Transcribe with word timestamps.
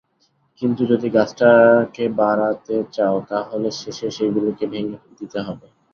কিন্তু 0.61 0.81
যদি 0.85 1.07
গাছটাকে 1.09 2.03
বাড়াতে 2.19 2.75
চাও, 2.93 3.15
তা 3.29 3.39
হলে 3.49 3.69
শেষে 3.79 4.07
সেগুলিকে 4.11 4.65
ভেঙে 4.67 4.97
দিতে 5.19 5.39
হবে। 5.41 5.67